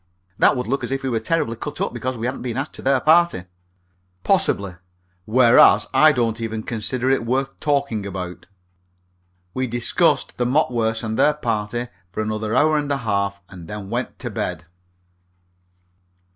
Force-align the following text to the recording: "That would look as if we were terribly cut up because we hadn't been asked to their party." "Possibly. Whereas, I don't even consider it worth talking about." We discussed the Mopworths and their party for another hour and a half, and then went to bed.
"That 0.39 0.57
would 0.57 0.65
look 0.65 0.83
as 0.83 0.89
if 0.91 1.03
we 1.03 1.09
were 1.09 1.19
terribly 1.19 1.55
cut 1.55 1.79
up 1.79 1.93
because 1.93 2.17
we 2.17 2.25
hadn't 2.25 2.41
been 2.41 2.57
asked 2.57 2.73
to 2.73 2.81
their 2.81 2.99
party." 2.99 3.43
"Possibly. 4.23 4.77
Whereas, 5.25 5.85
I 5.93 6.11
don't 6.11 6.41
even 6.41 6.63
consider 6.63 7.07
it 7.11 7.23
worth 7.23 7.59
talking 7.59 8.03
about." 8.07 8.47
We 9.53 9.67
discussed 9.67 10.39
the 10.39 10.45
Mopworths 10.47 11.03
and 11.03 11.19
their 11.19 11.35
party 11.35 11.87
for 12.11 12.23
another 12.23 12.55
hour 12.55 12.79
and 12.79 12.91
a 12.91 12.97
half, 12.97 13.43
and 13.47 13.67
then 13.67 13.91
went 13.91 14.17
to 14.17 14.31
bed. 14.31 14.65